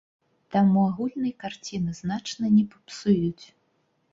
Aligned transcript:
Таму 0.53 0.85
агульнай 0.91 1.33
карціны 1.45 1.91
значна 2.01 2.45
не 2.57 2.65
папсуюць. 2.73 3.45